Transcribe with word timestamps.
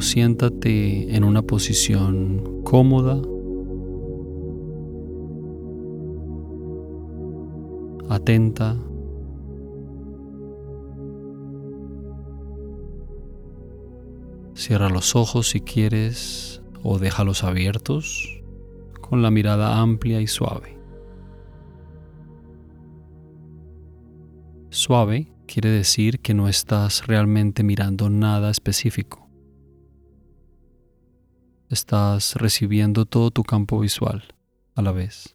siéntate 0.00 1.14
en 1.14 1.24
una 1.24 1.42
posición 1.42 2.62
cómoda, 2.64 3.20
atenta. 8.08 8.76
Cierra 14.54 14.88
los 14.88 15.16
ojos 15.16 15.48
si 15.48 15.60
quieres 15.60 16.62
o 16.82 16.98
déjalos 16.98 17.44
abiertos 17.44 18.42
con 19.00 19.22
la 19.22 19.30
mirada 19.30 19.80
amplia 19.80 20.20
y 20.20 20.26
suave. 20.26 20.78
Suave 24.70 25.32
quiere 25.46 25.70
decir 25.70 26.20
que 26.20 26.34
no 26.34 26.48
estás 26.48 27.06
realmente 27.06 27.62
mirando 27.62 28.10
nada 28.10 28.50
específico. 28.50 29.23
Estás 31.74 32.36
recibiendo 32.36 33.04
todo 33.04 33.32
tu 33.32 33.42
campo 33.42 33.80
visual 33.80 34.22
a 34.76 34.80
la 34.80 34.92
vez. 34.92 35.34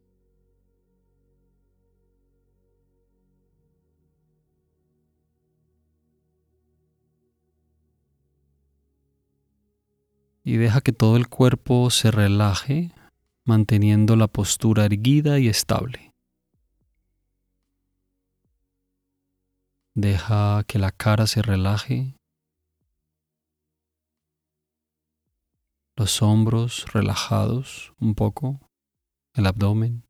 Y 10.45 10.55
deja 10.55 10.79
que 10.79 10.93
todo 10.93 11.17
el 11.17 11.27
cuerpo 11.27 11.89
se 11.89 12.09
relaje 12.09 12.93
manteniendo 13.43 14.15
la 14.15 14.29
postura 14.29 14.85
erguida 14.85 15.39
y 15.39 15.49
estable. 15.49 16.13
Deja 19.93 20.63
que 20.65 20.79
la 20.79 20.91
cara 20.91 21.27
se 21.27 21.41
relaje, 21.41 22.15
los 25.99 26.21
hombros 26.21 26.85
relajados 26.93 27.93
un 27.99 28.15
poco, 28.15 28.61
el 29.35 29.45
abdomen. 29.45 30.05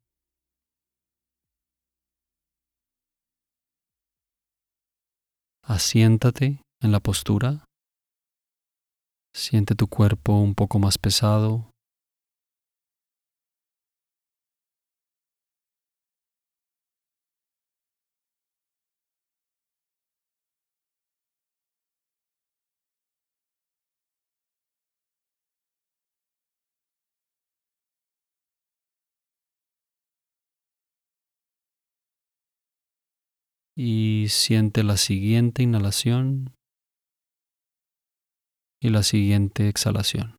Asiéntate 5.63 6.61
en 6.83 6.91
la 6.91 6.99
postura. 6.99 7.65
Siente 9.33 9.73
tu 9.73 9.87
cuerpo 9.87 10.33
un 10.33 10.53
poco 10.53 10.77
más 10.77 10.99
pesado, 10.99 11.71
y 33.81 34.25
siente 34.27 34.83
la 34.83 34.97
siguiente 34.97 35.63
inhalación 35.63 36.53
y 38.81 38.89
la 38.89 39.03
siguiente 39.03 39.69
exhalación. 39.69 40.38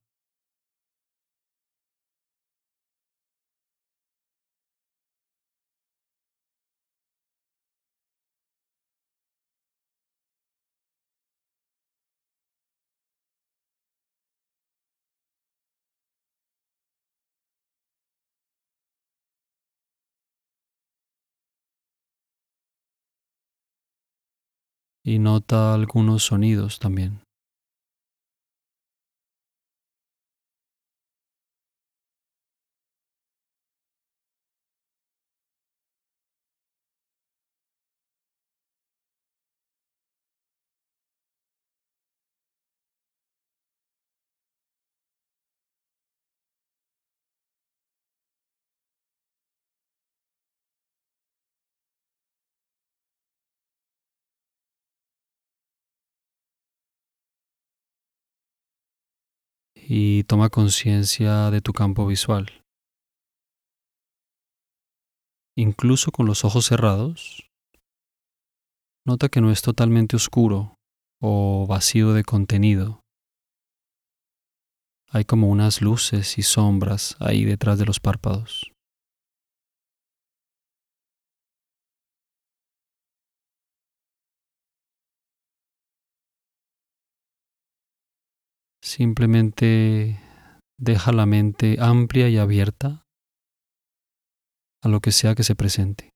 Y 25.11 25.19
nota 25.19 25.75
algunos 25.75 26.23
sonidos 26.23 26.79
también. 26.79 27.21
Y 59.93 60.23
toma 60.23 60.51
conciencia 60.51 61.51
de 61.51 61.61
tu 61.61 61.73
campo 61.73 62.07
visual. 62.07 62.63
Incluso 65.59 66.13
con 66.13 66.27
los 66.27 66.45
ojos 66.45 66.67
cerrados, 66.67 67.51
nota 69.05 69.29
que 69.29 69.41
no 69.41 69.51
es 69.51 69.63
totalmente 69.63 70.15
oscuro 70.15 70.77
o 71.21 71.67
vacío 71.69 72.13
de 72.13 72.23
contenido. 72.23 73.01
Hay 75.09 75.25
como 75.25 75.49
unas 75.49 75.83
luces 75.83 76.39
y 76.39 76.43
sombras 76.43 77.17
ahí 77.19 77.45
detrás 77.45 77.81
de 77.81 77.87
los 77.87 77.99
párpados. 77.99 78.71
Simplemente 88.91 90.19
deja 90.77 91.13
la 91.13 91.25
mente 91.25 91.77
amplia 91.79 92.29
y 92.29 92.39
abierta 92.39 93.07
a 94.83 94.89
lo 94.89 94.99
que 94.99 95.13
sea 95.13 95.37
que 95.37 95.45
se 95.45 95.55
presente. 95.55 96.11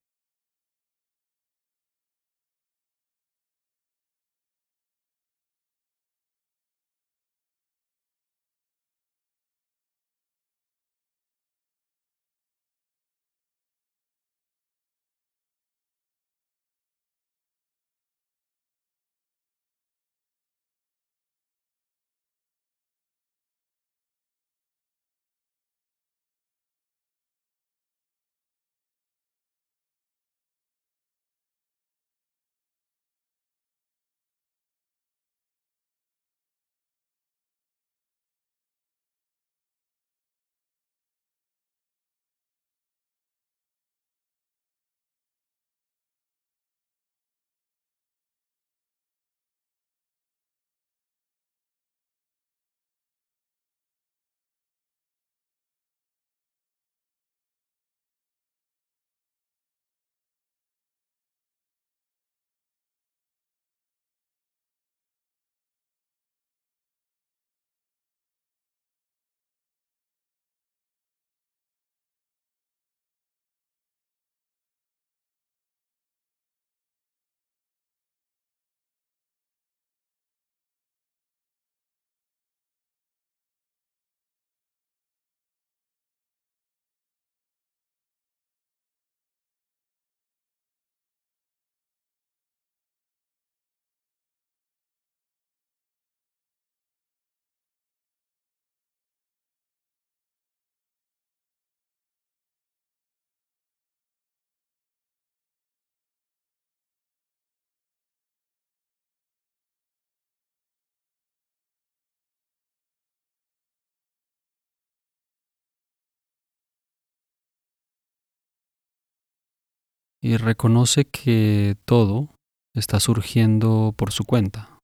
Y 120.25 120.39
reconoce 120.39 121.05
que 121.05 121.77
todo 121.85 122.35
está 122.75 122.99
surgiendo 122.99 123.93
por 123.95 124.11
su 124.11 124.25
cuenta. 124.25 124.79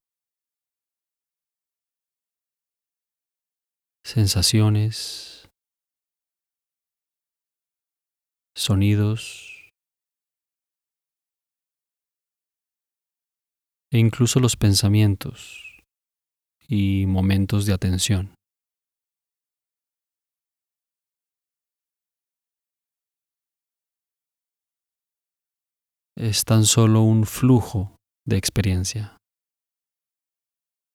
Sensaciones, 4.05 5.49
sonidos 8.55 9.71
e 13.91 13.97
incluso 13.97 14.39
los 14.39 14.55
pensamientos 14.55 15.81
y 16.67 17.07
momentos 17.07 17.65
de 17.65 17.73
atención. 17.73 18.35
Es 26.21 26.45
tan 26.45 26.65
solo 26.65 27.01
un 27.01 27.25
flujo 27.25 27.95
de 28.27 28.37
experiencia, 28.37 29.17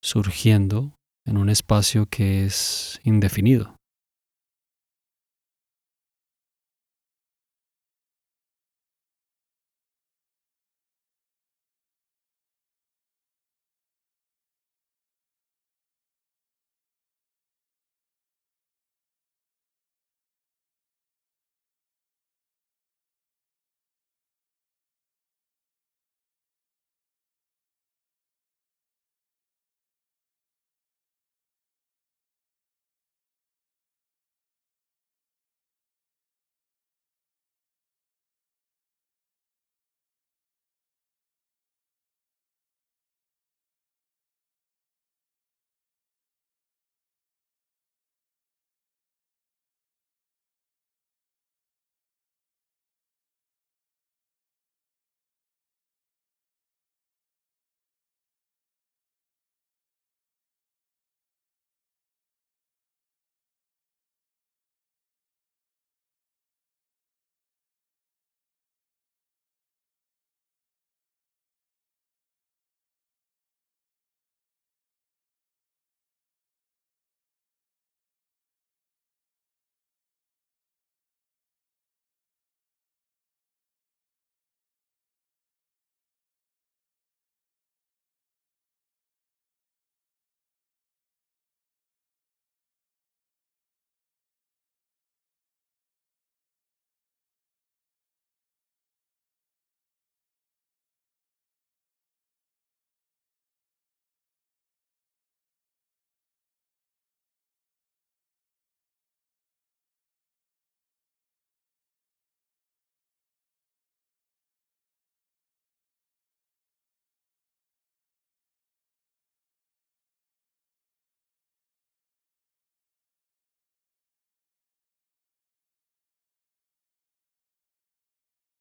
surgiendo 0.00 0.94
en 1.26 1.36
un 1.36 1.50
espacio 1.50 2.06
que 2.06 2.44
es 2.44 3.00
indefinido. 3.02 3.75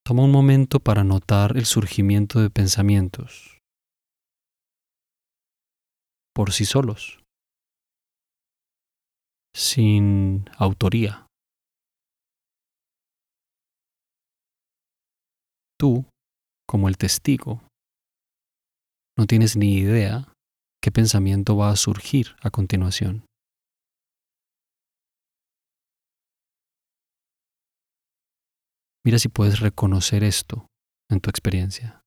Toma 0.08 0.22
un 0.22 0.32
momento 0.32 0.80
para 0.80 1.04
notar 1.04 1.58
el 1.58 1.66
surgimiento 1.66 2.40
de 2.40 2.52
pensamientos 2.52 3.58
por 6.36 6.52
sí 6.52 6.66
solos, 6.66 7.24
sin 9.56 10.46
autoría. 10.60 11.26
Tú, 15.80 16.06
como 16.68 16.88
el 16.88 16.98
testigo, 16.98 17.64
no 19.18 19.26
tienes 19.26 19.58
ni 19.58 19.74
idea 19.74 20.32
qué 20.84 20.92
pensamiento 20.92 21.58
va 21.58 21.72
a 21.72 21.76
surgir 21.76 22.36
a 22.44 22.52
continuación. 22.52 23.26
Mira 29.06 29.20
si 29.20 29.30
puedes 29.30 29.60
reconocer 29.60 30.24
esto 30.24 30.66
en 31.12 31.20
tu 31.20 31.30
experiencia. 31.30 32.05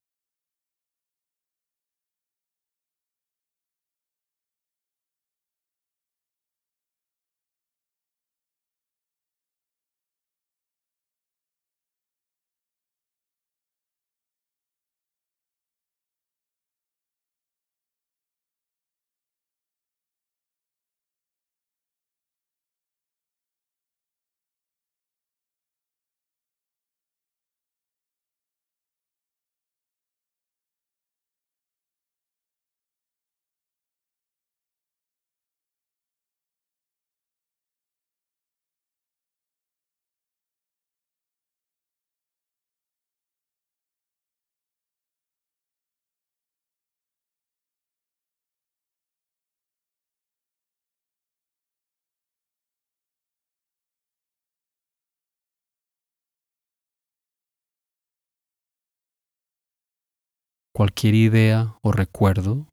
Cualquier 60.79 61.17
idea 61.17 61.77
o 61.83 61.91
recuerdo, 61.91 62.69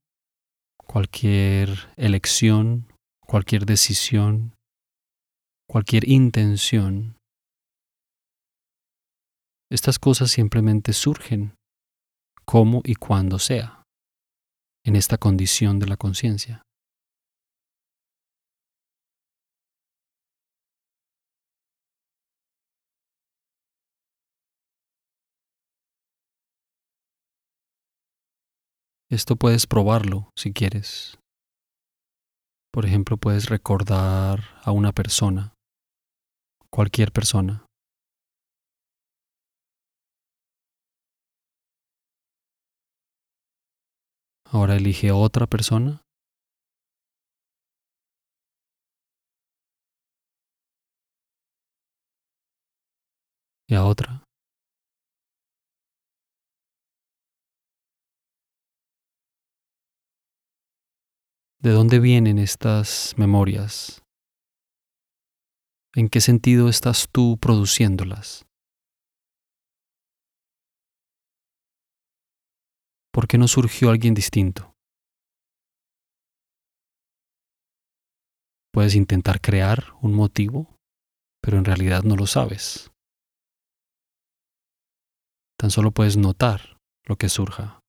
cualquier 0.78 1.92
elección, 1.98 2.94
cualquier 3.26 3.66
decisión, 3.66 4.54
cualquier 5.68 6.08
intención. 6.08 7.18
Estas 9.72 9.98
cosas 9.98 10.30
simplemente 10.30 10.94
surgen 10.94 11.56
como 12.46 12.82
y 12.84 12.94
cuando 12.94 13.40
sea, 13.40 13.82
en 14.86 14.96
esta 14.96 15.18
condición 15.18 15.80
de 15.80 15.88
la 15.88 15.98
conciencia. 15.98 16.62
Esto 29.16 29.38
puedes 29.38 29.66
probarlo 29.66 30.30
si 30.36 30.52
quieres. 30.52 31.18
Por 32.74 32.86
ejemplo, 32.86 33.16
puedes 33.16 33.48
recordar 33.48 34.42
a 34.62 34.74
una 34.74 34.92
persona, 34.92 35.54
cualquier 36.70 37.14
persona. 37.14 37.66
Ahora 44.52 44.76
elige 44.76 45.14
otra 45.14 45.48
persona. 45.48 46.02
Y 53.70 53.76
a 53.76 53.86
otra. 53.86 54.15
¿De 61.66 61.72
dónde 61.72 62.00
vienen 62.00 62.38
estas 62.38 63.16
memorias? 63.18 64.04
¿En 65.96 66.10
qué 66.10 66.22
sentido 66.22 66.70
estás 66.70 67.10
tú 67.12 67.40
produciéndolas? 67.42 68.46
¿Por 73.12 73.28
qué 73.28 73.40
no 73.40 73.48
surgió 73.48 73.90
alguien 73.90 74.14
distinto? 74.14 74.76
Puedes 78.72 78.94
intentar 78.94 79.42
crear 79.42 79.86
un 80.04 80.14
motivo, 80.14 80.78
pero 81.42 81.58
en 81.58 81.66
realidad 81.66 82.04
no 82.04 82.16
lo 82.16 82.28
sabes. 82.28 82.92
Tan 85.58 85.72
solo 85.72 85.90
puedes 85.90 86.16
notar 86.16 86.78
lo 87.08 87.16
que 87.16 87.28
surja. 87.28 87.80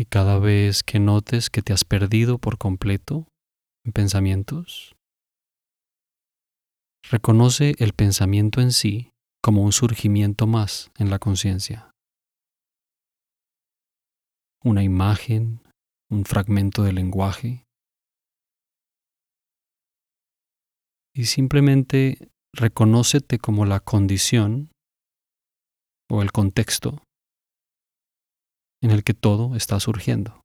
Y 0.00 0.06
cada 0.06 0.38
vez 0.38 0.82
que 0.82 0.98
notes 0.98 1.50
que 1.50 1.60
te 1.60 1.74
has 1.74 1.84
perdido 1.84 2.38
por 2.38 2.56
completo 2.56 3.28
en 3.84 3.92
pensamientos, 3.92 4.96
reconoce 7.10 7.74
el 7.76 7.92
pensamiento 7.92 8.62
en 8.62 8.72
sí 8.72 9.10
como 9.42 9.62
un 9.62 9.72
surgimiento 9.72 10.46
más 10.46 10.90
en 10.96 11.10
la 11.10 11.18
conciencia. 11.18 11.90
Una 14.64 14.82
imagen, 14.82 15.60
un 16.10 16.24
fragmento 16.24 16.82
de 16.82 16.94
lenguaje. 16.94 17.66
Y 21.14 21.26
simplemente 21.26 22.30
reconócete 22.54 23.36
como 23.36 23.66
la 23.66 23.80
condición 23.80 24.70
o 26.10 26.22
el 26.22 26.32
contexto 26.32 27.02
en 28.80 28.90
el 28.90 29.04
que 29.04 29.14
todo 29.14 29.56
está 29.56 29.78
surgiendo. 29.80 30.39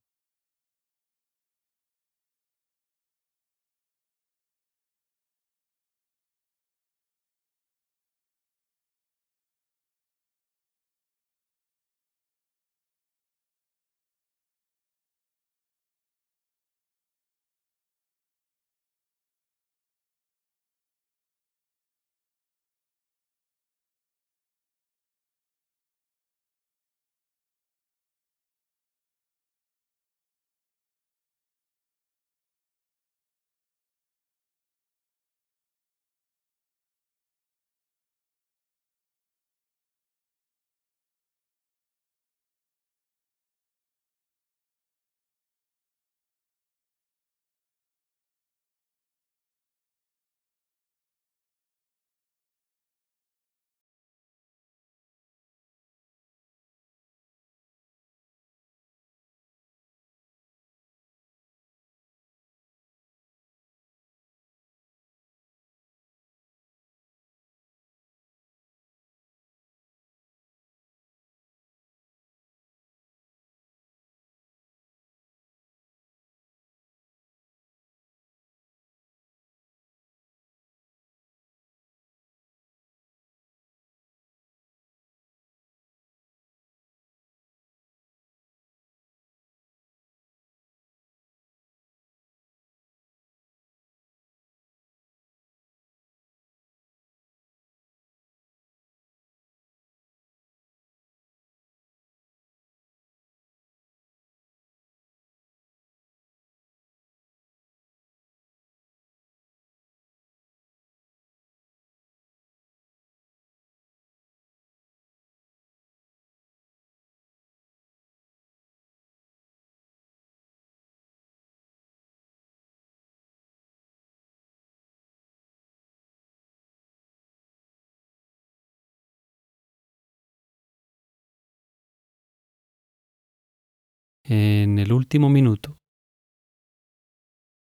En 134.28 134.80
el 134.80 134.92
último 134.92 135.30
minuto, 135.30 135.78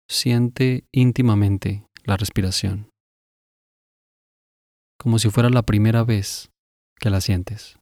siente 0.10 0.88
íntimamente 0.93 1.86
la 2.05 2.15
respiración, 2.15 2.89
como 4.98 5.20
si 5.20 5.29
fuera 5.29 5.50
la 5.50 5.63
primera 5.63 6.05
vez 6.05 6.53
que 7.01 7.10
la 7.10 7.20
sientes. 7.20 7.77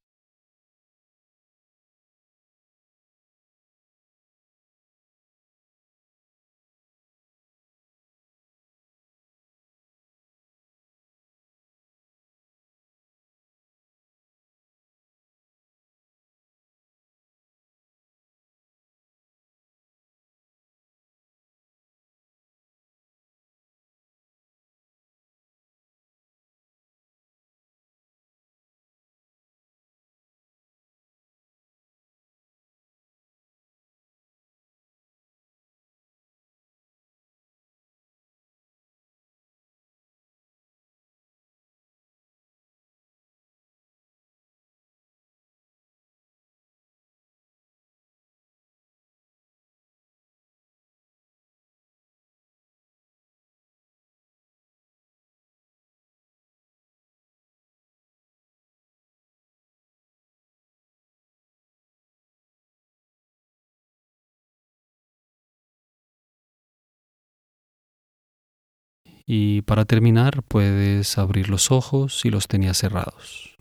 Y 69.34 69.62
para 69.62 69.86
terminar, 69.86 70.44
puedes 70.44 71.18
abrir 71.18 71.48
los 71.48 71.72
ojos 71.72 72.20
si 72.20 72.30
los 72.30 72.50
tenías 72.50 72.78
cerrados. 72.78 73.56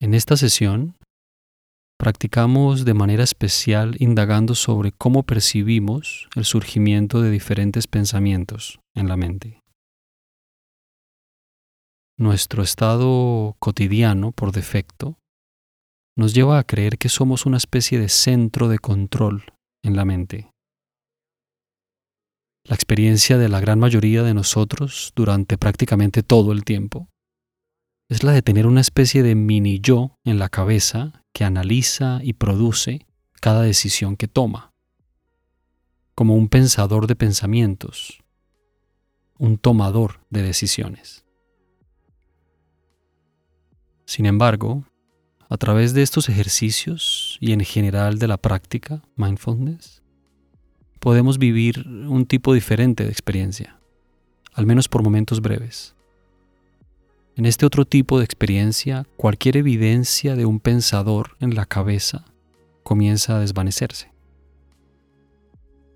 En 0.00 0.14
esta 0.14 0.38
sesión, 0.38 0.96
practicamos 1.98 2.86
de 2.86 2.94
manera 2.94 3.24
especial 3.24 3.94
indagando 3.98 4.54
sobre 4.54 4.90
cómo 4.90 5.24
percibimos 5.24 6.30
el 6.34 6.46
surgimiento 6.46 7.20
de 7.20 7.30
diferentes 7.30 7.86
pensamientos 7.86 8.80
en 8.96 9.06
la 9.06 9.18
mente. 9.18 9.60
Nuestro 12.18 12.62
estado 12.62 13.54
cotidiano, 13.58 14.32
por 14.32 14.52
defecto, 14.52 15.18
nos 16.16 16.32
lleva 16.32 16.58
a 16.58 16.64
creer 16.64 16.96
que 16.96 17.10
somos 17.10 17.44
una 17.44 17.58
especie 17.58 17.98
de 17.98 18.08
centro 18.08 18.68
de 18.68 18.78
control 18.78 19.52
en 19.84 19.94
la 19.94 20.06
mente 20.06 20.48
la 22.68 22.74
experiencia 22.74 23.38
de 23.38 23.48
la 23.48 23.60
gran 23.60 23.78
mayoría 23.78 24.22
de 24.22 24.34
nosotros 24.34 25.12
durante 25.16 25.56
prácticamente 25.56 26.22
todo 26.22 26.52
el 26.52 26.64
tiempo, 26.64 27.08
es 28.10 28.22
la 28.22 28.32
de 28.32 28.42
tener 28.42 28.66
una 28.66 28.82
especie 28.82 29.22
de 29.22 29.34
mini 29.34 29.80
yo 29.80 30.18
en 30.24 30.38
la 30.38 30.50
cabeza 30.50 31.24
que 31.32 31.44
analiza 31.44 32.20
y 32.22 32.34
produce 32.34 33.06
cada 33.40 33.62
decisión 33.62 34.16
que 34.16 34.28
toma, 34.28 34.74
como 36.14 36.34
un 36.34 36.48
pensador 36.48 37.06
de 37.06 37.16
pensamientos, 37.16 38.22
un 39.38 39.56
tomador 39.56 40.20
de 40.28 40.42
decisiones. 40.42 41.24
Sin 44.04 44.26
embargo, 44.26 44.84
a 45.48 45.56
través 45.56 45.94
de 45.94 46.02
estos 46.02 46.28
ejercicios 46.28 47.38
y 47.40 47.52
en 47.52 47.60
general 47.60 48.18
de 48.18 48.28
la 48.28 48.36
práctica 48.36 49.02
mindfulness, 49.16 50.02
podemos 50.98 51.38
vivir 51.38 51.86
un 51.86 52.26
tipo 52.26 52.54
diferente 52.54 53.04
de 53.04 53.10
experiencia, 53.10 53.78
al 54.54 54.66
menos 54.66 54.88
por 54.88 55.02
momentos 55.02 55.40
breves. 55.40 55.94
En 57.36 57.46
este 57.46 57.64
otro 57.64 57.84
tipo 57.84 58.18
de 58.18 58.24
experiencia, 58.24 59.06
cualquier 59.16 59.56
evidencia 59.56 60.34
de 60.34 60.44
un 60.44 60.58
pensador 60.58 61.36
en 61.40 61.54
la 61.54 61.66
cabeza 61.66 62.24
comienza 62.82 63.36
a 63.36 63.40
desvanecerse. 63.40 64.10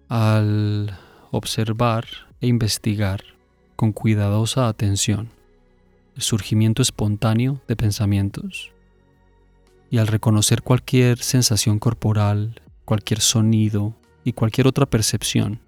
Al 0.09 0.97
observar 1.31 2.07
e 2.41 2.47
investigar 2.47 3.25
con 3.77 3.93
cuidadosa 3.93 4.69
atención 4.69 5.31
el 6.15 6.23
surgimiento 6.23 6.83
espontáneo 6.83 7.61
de 7.67 7.75
pensamientos 7.75 8.71
y 9.91 9.99
al 9.99 10.07
reconocer 10.07 10.63
cualquier 10.63 11.19
sensación 11.19 11.79
corporal, 11.79 12.61
cualquier 12.85 13.21
sonido 13.21 13.95
y 14.25 14.33
cualquier 14.33 14.67
otra 14.67 14.87
percepción 14.87 15.61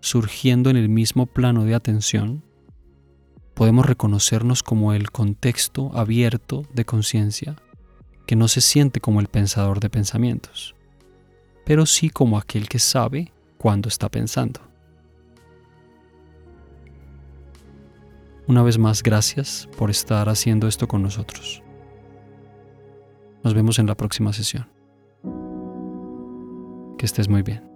surgiendo 0.00 0.70
en 0.70 0.76
el 0.76 0.88
mismo 0.88 1.26
plano 1.26 1.64
de 1.64 1.74
atención, 1.74 2.42
podemos 3.54 3.86
reconocernos 3.86 4.62
como 4.62 4.92
el 4.92 5.10
contexto 5.10 5.90
abierto 5.94 6.64
de 6.72 6.84
conciencia 6.84 7.56
que 8.26 8.36
no 8.36 8.48
se 8.48 8.60
siente 8.60 9.00
como 9.00 9.20
el 9.20 9.26
pensador 9.26 9.80
de 9.80 9.90
pensamientos, 9.90 10.74
pero 11.64 11.86
sí 11.86 12.10
como 12.10 12.38
aquel 12.38 12.68
que 12.68 12.78
sabe 12.78 13.32
cuándo 13.58 13.88
está 13.88 14.08
pensando. 14.08 14.60
Una 18.46 18.62
vez 18.62 18.78
más, 18.78 19.02
gracias 19.02 19.68
por 19.76 19.90
estar 19.90 20.28
haciendo 20.28 20.66
esto 20.66 20.88
con 20.88 21.02
nosotros. 21.02 21.62
Nos 23.44 23.54
vemos 23.54 23.78
en 23.78 23.86
la 23.86 23.96
próxima 23.96 24.32
sesión. 24.32 24.68
Que 26.98 27.06
estés 27.06 27.28
muy 27.28 27.42
bien. 27.42 27.69